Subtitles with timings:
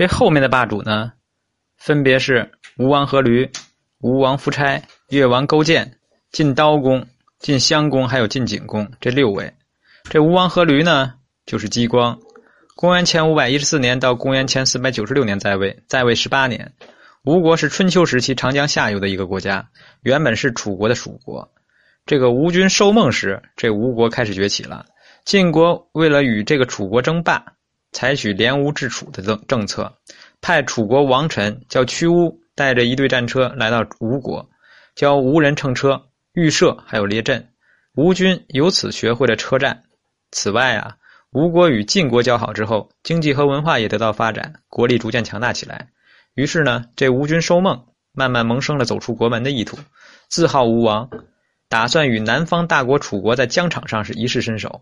[0.00, 1.12] 这后面的霸主呢，
[1.76, 3.50] 分别是吴王阖闾、
[4.00, 5.98] 吴王夫差、越王勾践、
[6.32, 7.06] 晋刀公、
[7.38, 9.52] 晋襄公，还有晋景公这六位。
[10.04, 12.18] 这吴王阖闾呢，就是姬光，
[12.76, 16.72] 公元前五百一十四年到公元前四百九十六年在位，在位十八年。
[17.24, 19.68] 吴国是春秋时期长江下游的一个国家，
[20.00, 21.52] 原本是楚国的属国。
[22.06, 24.86] 这个吴军收梦时，这吴国开始崛起了。
[25.26, 27.44] 晋国为了与这个楚国争霸。
[27.92, 29.98] 采取联吴制楚的政政策，
[30.40, 34.48] 派楚国王臣叫屈巫带着一队战车来到吴国，
[34.94, 37.48] 教吴人乘车、预设还有列阵。
[37.96, 39.82] 吴军由此学会了车战。
[40.30, 40.96] 此外啊，
[41.32, 45.88] 吴国与晋国交好之后，经济和文化也得到发展，国力逐渐强大起来。
[46.34, 49.76] 于是呢，这吴军收孟，慢慢萌生了走出国门的意图，
[50.28, 51.10] 自号吴王，
[51.68, 54.80] 打算与南方大国楚国在疆场上是一试身手。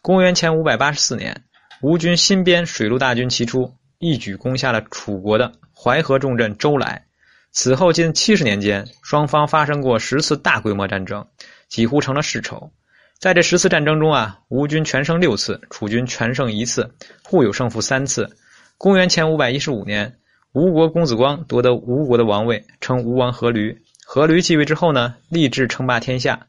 [0.00, 1.44] 公元前五百八十四年。
[1.82, 7.04] 吴军新编水陆大军齐出，一举攻下了楚国的淮河重镇周来。
[7.52, 11.26] 此后近七十年间，双方发生过十次大规模战争，
[11.68, 12.70] 几乎成了世仇。
[13.18, 18.36] 在这十次战争中啊，吴军全胜六次，楚军全胜一次，互有胜负三次。
[18.78, 20.18] 公元前五百一十五年，
[20.52, 23.76] 吴国公子光夺得吴国的王位，称吴王阖闾。
[24.06, 26.46] 阖闾继位之后呢，立志称霸天下。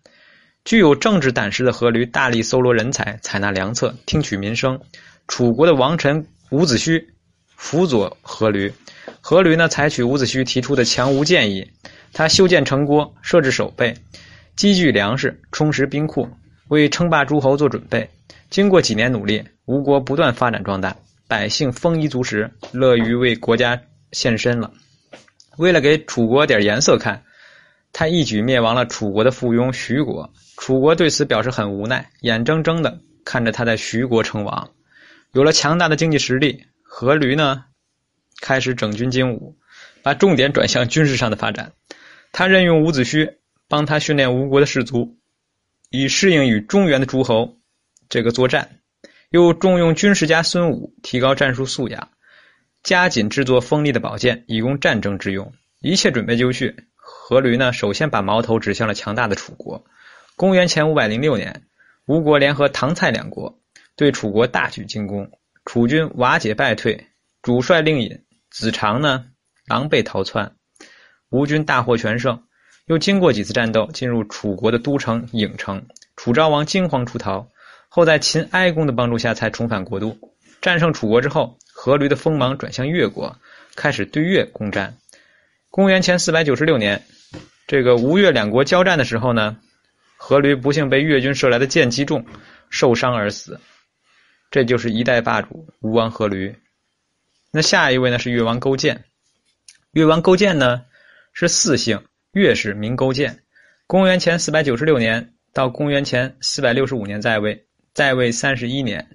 [0.66, 4.80] 具有政治胆识的阖闾大力搜罗人才，采纳良策，听取民生。
[5.28, 7.06] 楚国的王臣伍子胥
[7.56, 8.72] 辅佐阖闾，
[9.22, 11.70] 阖闾呢采取伍子胥提出的强吴建议，
[12.14, 13.94] 他修建城郭，设置守备，
[14.56, 16.28] 积聚粮食，充实兵库，
[16.70, 18.10] 为称霸诸侯做准备。
[18.50, 20.96] 经过几年努力，吴国不断发展壮大，
[21.28, 23.80] 百姓丰衣足食，乐于为国家
[24.14, 24.72] 献身了。
[25.58, 27.24] 为了给楚国点颜色看，
[27.92, 30.32] 他一举灭亡了楚国的附庸徐国。
[30.56, 34.70] 楚国对此表示很无奈，眼睁睁的看着他在徐国称王。
[35.32, 37.66] 有了强大的经济实力，阖闾呢
[38.42, 39.58] 开始整军精武，
[40.02, 41.74] 把重点转向军事上的发展。
[42.32, 43.36] 他任用伍子胥
[43.68, 45.18] 帮他训练吴国的士卒，
[45.90, 47.58] 以适应与中原的诸侯
[48.10, 48.66] 这个作战；
[49.30, 52.10] 又重用军事家孙武，提高战术素养，
[52.84, 55.54] 加紧制作锋利的宝剑，以供战争之用。
[55.80, 56.76] 一切准备就绪，
[57.30, 59.86] 阖闾呢首先把矛头指向了强大的楚国。
[60.36, 61.64] 公元前五百零六年，
[62.06, 63.60] 吴国联合唐蔡两国。
[63.98, 65.30] 对楚国大举进攻，
[65.66, 67.08] 楚军瓦解败退，
[67.42, 69.26] 主帅令尹子长呢
[69.66, 70.54] 狼狈逃窜，
[71.32, 72.44] 吴军大获全胜。
[72.86, 75.84] 又经过几次战斗，进入楚国的都城郢城，
[76.16, 77.48] 楚昭王惊慌出逃，
[77.90, 80.16] 后在秦哀公的帮助下才重返国都。
[80.62, 83.36] 战胜楚国之后，阖闾的锋芒转向越国，
[83.76, 84.96] 开始对越攻占。
[85.72, 87.04] 公元前四百九十六年，
[87.66, 89.58] 这个吴越两国交战的时候呢，
[90.20, 92.24] 阖闾不幸被越军射来的箭击中，
[92.70, 93.60] 受伤而死。
[94.50, 96.56] 这就是一代霸主吴王阖闾。
[97.52, 99.06] 那下一位呢是越王勾践。
[99.92, 100.86] 越王勾践呢
[101.34, 103.44] 是四姓，越氏，名勾践。
[103.88, 109.08] 公元前四百九十六年到公元前四百六十五年在位，在位三十一年。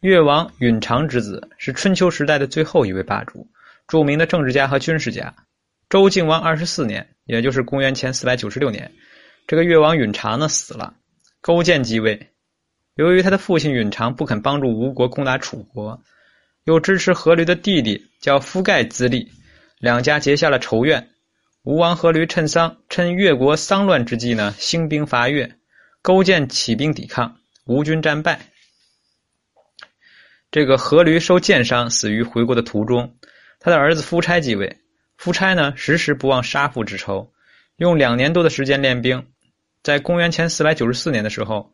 [0.00, 3.48] 越王允常之子，是春秋时代的最后一位霸主，
[3.86, 5.34] 著名的政治家和军事家。
[5.88, 8.90] 周敬王二十四年，也就是公元前四百九十六年，
[9.46, 10.94] 这个越王允常呢死了，
[11.40, 12.31] 勾践继位。
[12.94, 16.02] 由于他的父亲允常不肯帮助吴国攻打楚国，
[16.64, 19.32] 又支持阖闾的弟弟叫夫盖自立，
[19.78, 21.08] 两家结下了仇怨。
[21.62, 25.56] 吴王阖闾趁丧趁越国丧乱之际呢，兴兵伐越，
[26.02, 28.40] 勾践起兵抵抗，吴军战败。
[30.50, 33.16] 这个阖闾受箭伤，死于回国的途中。
[33.58, 34.76] 他的儿子夫差继位，
[35.16, 37.32] 夫差呢时时不忘杀父之仇，
[37.76, 39.28] 用两年多的时间练兵，
[39.82, 41.72] 在公元前四百九十四年的时候。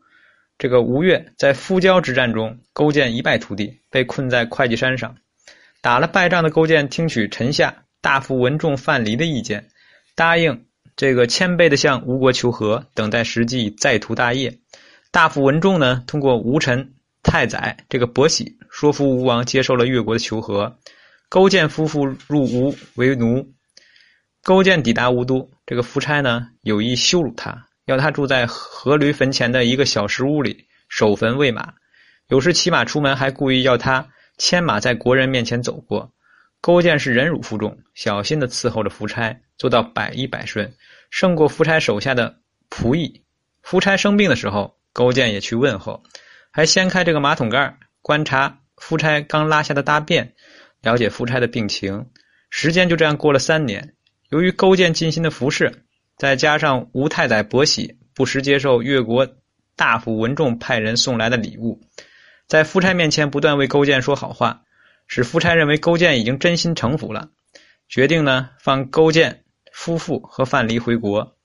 [0.59, 5.15] 这个吴越在夫交之战中，勾践一败涂地，被困在会稽山上。
[5.81, 9.69] 打了败仗的勾践听取臣下大夫文仲、范蠡的意见，
[10.15, 10.65] 答应
[10.97, 14.59] 这个谦卑的向吴国求和，等待时机再图大业。
[15.11, 16.93] 大夫文仲呢，通过吴臣
[17.23, 20.77] 太宰这个伯喜，说服吴王接受了越国的求和。
[21.29, 23.53] 勾践夫妇入吴为奴。
[24.43, 27.68] 勾践抵达吴都，这个夫差呢，有意羞辱他。
[27.89, 31.73] 要他住在阖闾坟前的一个小石屋里守坟喂马，
[32.27, 34.07] 有时骑马出门，还故意要他
[34.37, 36.13] 牵马在国人面前走过。
[36.61, 40.71] 勾践是忍辱负重，小心的伺候着夫差，做到百依百顺，
[41.09, 42.37] 胜过夫差手下的
[42.69, 43.23] 仆役。
[43.63, 46.03] 夫差生病的时候，勾践也去问候，
[46.51, 50.35] 还掀开这个马桶盖观察夫差刚拉下的大便，
[50.83, 52.05] 了解夫差的病情。
[52.51, 53.95] 时间就这样过了三年，
[54.29, 55.85] 由于勾践尽心的服侍。
[56.19, 59.27] 再加上吴太宰伯喜不时接受越国
[59.77, 61.79] 大夫文仲派人送来的礼物，
[62.45, 64.63] 在夫差面前不断为勾践说好话，
[65.07, 67.29] 使夫差认为勾践已经真心诚服了，
[67.87, 71.37] 决定呢放勾践夫妇和范蠡回国。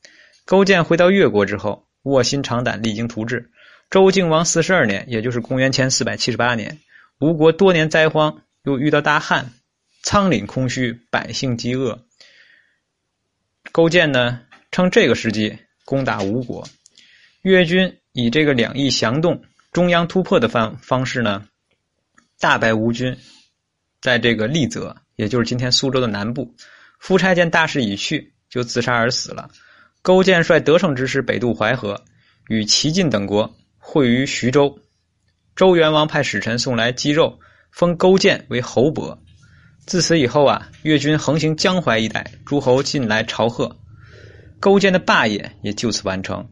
[0.45, 3.53] 勾践回到越国之后，卧薪尝胆，励精图治。
[3.91, 6.81] 周敬王四十二年，也就是公元前四百七十八年，
[7.21, 9.53] 吴国多年灾荒，又遇到大旱，
[10.03, 12.01] 仓廪空虚，百姓饥饿。
[13.71, 14.41] 勾践呢，
[14.75, 16.67] 趁这个时机攻打吴国。
[17.43, 19.41] 越军以这个两翼翔动、
[19.71, 21.47] 中央突破的方方式呢，
[22.41, 23.17] 大败吴军，
[24.03, 26.53] 在这个利泽，也就是今天苏州的南部。
[26.99, 29.49] 夫差见大势已去，就自杀而死了。
[30.03, 32.03] 勾践率得胜之师北渡淮河，
[32.49, 34.77] 与齐晋等国会于徐州。
[35.55, 37.39] 周元王派使臣送来鸡肉，
[37.71, 39.17] 封勾践为侯伯。
[39.87, 43.77] 自此以后啊，越军横行江淮一带，诸侯进来朝贺，
[44.65, 46.49] 勾践的霸业也就此完成。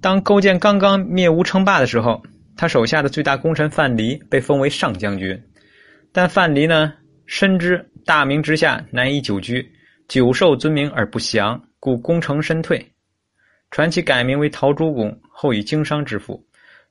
[0.00, 2.22] 当勾践刚刚灭吴称霸的时候，
[2.56, 5.38] 他手下的最大功臣范蠡被封为上将军。
[6.10, 6.94] 但范蠡呢，
[7.26, 9.70] 深知大名之下难以久居，
[10.08, 12.82] 久受尊名而不降，故功成身退。
[13.70, 16.42] 传奇改名为陶朱公，后以经商致富。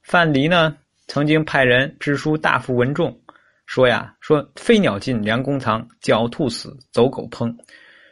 [0.04, 0.78] 范蠡呢，
[1.08, 3.20] 曾经派人致书大夫文仲。
[3.66, 7.52] 说呀，说飞鸟尽，良弓藏；狡兔死，走狗烹。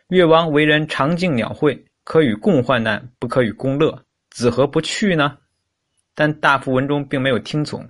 [0.07, 5.37] 越王为人常敬鸟会，可与共患难，不可与共乐，子何不去呢？
[6.15, 7.89] 但大夫文中并没有听从。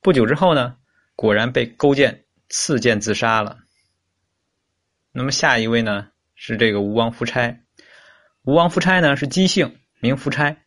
[0.00, 0.76] 不久之后呢，
[1.14, 3.58] 果然被勾践刺剑自杀了。
[5.10, 7.60] 那么下一位呢，是这个吴王夫差。
[8.42, 10.58] 吴王夫差呢，是姬姓，名夫差。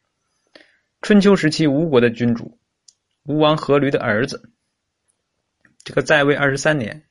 [1.01, 2.59] 春秋时期吴国的君主，
[3.23, 4.51] 吴王阖闾的儿子。
[5.85, 7.05] 这个在位二十三年，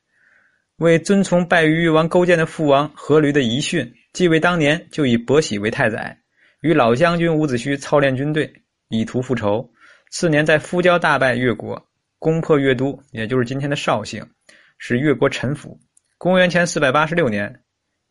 [0.77, 6.19] 为遵从败于越王勾践的父王阖闾的遗训，继位当年就以伯喜为太宰，
[6.63, 8.53] 与老将军伍子胥操练军队，
[8.89, 9.73] 以图复仇。
[10.11, 11.81] 次年在夫交大败越国，
[12.19, 14.29] 攻破越都，也就是今天的绍兴，
[14.77, 15.79] 使越国臣服。
[16.17, 17.63] 公元前四百八十六年，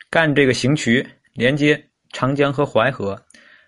[0.10, 1.78] 干这个行渠，连接
[2.14, 3.22] 长江和淮河，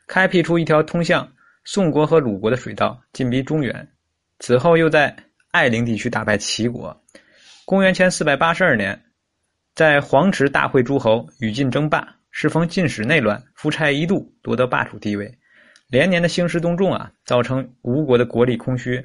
[0.07, 1.29] 开辟出一条通向
[1.65, 3.85] 宋国和鲁国的水道，进逼中原。
[4.39, 5.13] 此后又在。
[5.51, 7.03] 艾陵地区打败齐国。
[7.65, 9.03] 公元前四百八十二年，
[9.75, 12.15] 在黄池大会诸侯，与晋争霸。
[12.31, 15.33] 适逢晋史内乱，夫差一度夺得霸主地位。
[15.89, 19.03] 连年的兴师动众啊，造成吴国的国力空虚。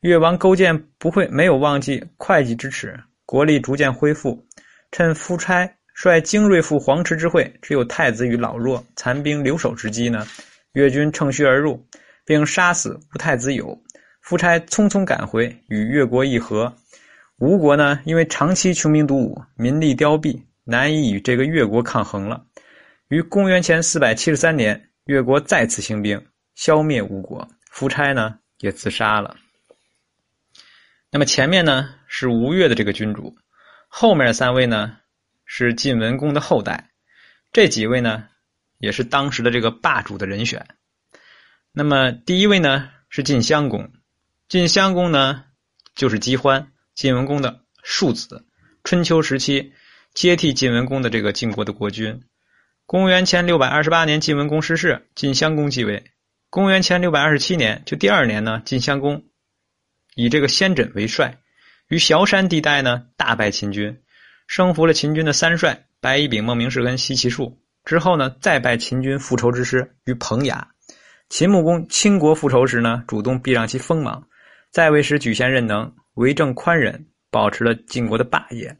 [0.00, 2.94] 越王勾践不会没有忘记会稽之耻，
[3.26, 4.46] 国力逐渐恢复。
[4.92, 10.26] 趁夫差率精锐赴黄池之会，只有太子与老弱残兵留守之机呢，
[10.74, 11.84] 越军乘虚而入，
[12.24, 13.76] 并杀死吴太子友。
[14.20, 16.72] 夫差匆匆赶回，与越国议和。
[17.38, 22.44] 吴国呢，因为长期穷兵黩武，民力凋敝，难以与这个越国抗衡了。
[23.08, 27.48] 于公元前四百七十三年，越国再次兴兵，消灭吴国。
[27.70, 29.34] 夫差呢，也自杀了。
[31.10, 33.34] 那么前面呢是吴越的这个君主，
[33.88, 34.98] 后面三位呢
[35.46, 36.90] 是晋文公的后代。
[37.50, 38.28] 这几位呢，
[38.76, 40.66] 也是当时的这个霸主的人选。
[41.72, 43.90] 那么第一位呢是晋襄公。
[44.50, 45.44] 晋襄公呢，
[45.94, 48.44] 就是姬欢，晋文公的庶子。
[48.84, 49.72] 春秋时期
[50.12, 52.22] 接替晋文公的这个晋国的国君。
[52.88, 56.04] 公元前六百二十八年，晋文公逝世，晋襄公继位。
[56.48, 59.24] 公元前六百二十七年，就第二年呢，晋襄公
[60.14, 61.36] 以这个先轸为帅，
[61.88, 64.00] 于崤山地带呢大败秦军，
[64.46, 67.60] 生服了秦军的三帅白乙丙孟明视跟西岐术。
[67.84, 70.62] 之后呢，再拜秦军复仇之师于彭衙。
[71.28, 74.26] 秦穆公倾国复仇时呢，主动避让其锋芒。
[74.70, 78.74] 在位时举贤任能，为政宽仁，保持了晋国的霸业。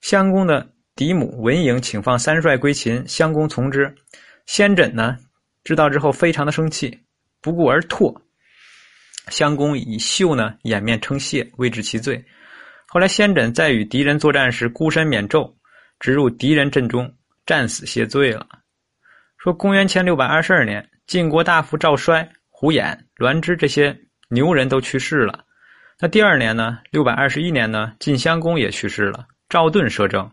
[0.00, 3.92] 襄公的嫡母文嬴请放三帅归秦，襄公从之。
[4.46, 5.16] 先轸呢，
[5.64, 6.98] 知道之后非常的生气，
[7.40, 8.14] 不顾而唾。
[9.28, 12.24] 襄公以袖呢掩面称谢，未治其罪。
[12.86, 15.52] 后来先轸在与敌人作战时孤身免胄，
[15.98, 17.12] 直入敌人阵中，
[17.44, 18.46] 战死谢罪了。
[19.38, 23.98] 说公元前六百二十二年，晋国大夫赵衰、胡衍、栾枝这些。
[24.30, 25.44] 牛人都去世了，
[26.00, 26.78] 那第二年呢？
[26.90, 27.94] 六百二十一年呢？
[28.00, 29.26] 晋襄公也去世了。
[29.48, 30.28] 赵盾摄政，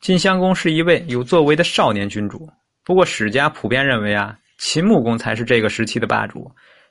[0.00, 2.48] 晋襄公是一位有作为的少年君主。
[2.84, 6.50] 不过史家普遍认为啊，秦穆公才是这个时期的霸主。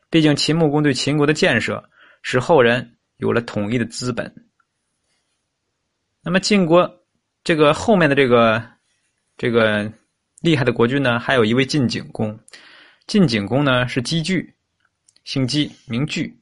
[0.09, 1.83] 毕竟秦穆公对秦国的建设，
[2.21, 4.33] 使后人有了统一的资本。
[6.21, 7.01] 那么晋国
[7.43, 8.63] 这个后面的这个
[9.37, 9.91] 这个
[10.41, 12.37] 厉害的国君呢，还有一位晋景公。
[13.07, 14.53] 晋景公呢是姬据，
[15.23, 16.37] 姓姬，名据。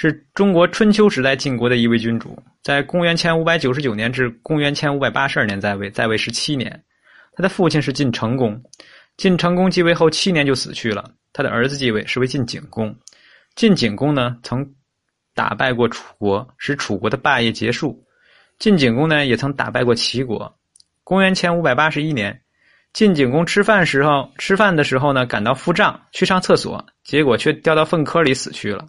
[0.00, 6.84] 是中国春秋时代晋国的一位君主，在公元前五百九十九年至公元前五百八十二年在位，在位十七年。
[7.32, 8.62] 他的父亲是晋成公，
[9.16, 12.94] 晋成公继位后七年就死去了，他的儿子继位是为晋景公。
[13.56, 14.64] 晋景公呢，曾
[15.34, 18.00] 打败过楚国，使楚国的霸业结束。
[18.60, 20.56] 晋景公呢，也曾打败过齐国。
[21.02, 22.40] 公元前五百八十一年，
[22.92, 28.86] 晋景公吃饭时候，吃饭的时候呢，感到腹胀，去上厕所，结果却掉到粪坑里死去了。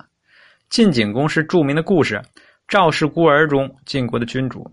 [0.70, 2.16] 晋景公是著名的故事
[2.68, 4.64] 《赵氏孤儿》中晋国的君主，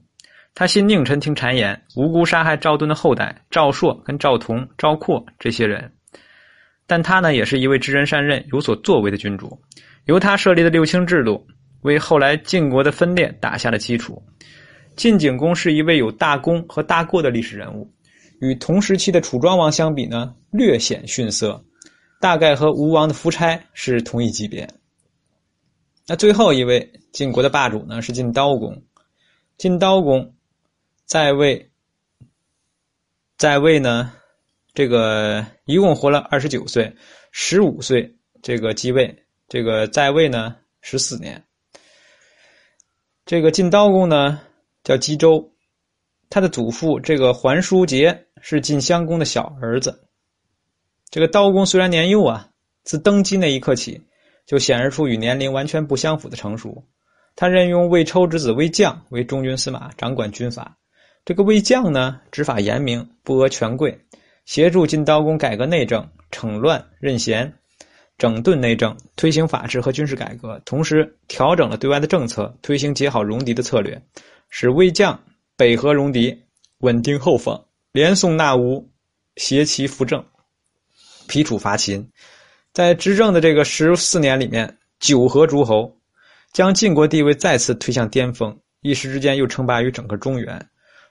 [0.55, 5.91] 他信佞臣听谗言，无辜杀害赵盾的后代赵朔、跟赵同、赵括这些人。
[6.87, 9.59] 但他呢，也是一位知人善任、有所作为的君主。
[10.05, 11.47] 由他设立的六卿制度，
[11.81, 14.23] 为后来晋国的分裂打下了基础。
[14.97, 17.91] 晋景公是一位有大功和大过的历史人物，
[18.43, 21.59] 与同时期的楚庄王相比呢，略显逊色，
[22.21, 24.69] 大概和吴王的夫差是同一级别。
[26.07, 28.83] 那最后一位晋国的霸主呢，是晋刀公。
[29.59, 30.35] 晋刀公
[31.05, 31.71] 在位，
[33.37, 34.13] 在位呢，
[34.75, 36.97] 这个一共活了二十九岁，
[37.33, 41.45] 十五岁这个继位，这个在位呢十四年。
[43.25, 44.41] 这个晋刀公呢。
[44.87, 45.51] 叫姬周，
[46.31, 50.07] 他的祖父这个桓叔杰是晋襄公的小儿子。
[51.11, 52.51] 这个刀公虽然年幼啊，
[52.85, 54.01] 自登基那一刻起，
[54.47, 56.87] 就显示出与年龄完全不相符的成熟。
[57.35, 60.79] 他任用魏抽之子魏将为中军司马，掌管军阀。
[61.25, 64.01] 这个魏将呢，执法严明，不阿权贵，
[64.45, 67.53] 协助晋刀公改革内政，惩乱任贤，
[68.17, 74.01] 整顿内政，推行法治和军事改革，同时调整了对外的政策，推行结好戎狄的策略。
[74.49, 75.21] 使魏将
[75.57, 76.45] 北和戎狄，
[76.79, 78.89] 稳定后方，连宋纳吴，
[79.37, 80.25] 携齐扶郑，
[81.27, 82.09] 疲楚伐秦。
[82.77, 85.91] 在执政的这个十四年里面，九合诸侯，
[86.53, 90.63] 将晋国地位再次推向巅峰，一时之间又称霸于整个中原。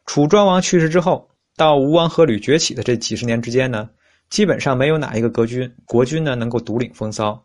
[0.06, 3.90] 楚庄王去世之后，到吴王阖闾崛起的这几十年之间呢，
[4.30, 7.44] 基本上没有哪一个国君国君呢能够独领风骚。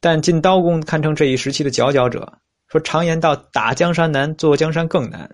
[0.00, 2.28] 但晋刀公堪称这一时期的佼佼者。
[2.66, 5.30] 说常言道：“打江山难，坐江山更难。”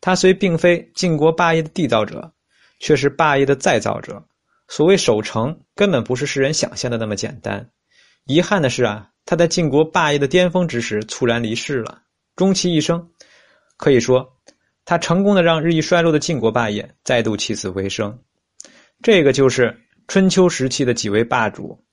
[0.00, 2.32] 他虽并非晋国霸业的缔造者，
[2.78, 4.24] 却是霸业的再造者。
[4.72, 7.68] 所谓守成，根本不是世人想象的那么简单。
[8.24, 12.00] 遗憾的是啊，他在晋国霸业的巅峰之时猝然离世了。
[12.36, 13.10] 终其一生，
[13.76, 14.38] 可以说，
[14.86, 18.18] 他成功的让日益衰落的晋国霸业再度起死回生。
[19.02, 21.84] 这个就是春秋时期的几位霸主，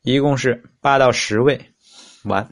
[0.00, 1.60] 一共是八到十位。
[2.24, 2.48] 完。